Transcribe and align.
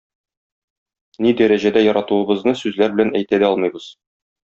Ни 1.25 1.35
дәрәҗәдә 1.43 1.85
яратуыбызны 1.89 2.57
сүзләр 2.65 2.97
белән 3.01 3.17
әйтә 3.23 3.45
дә 3.45 3.53
алмыйбыз. 3.55 3.97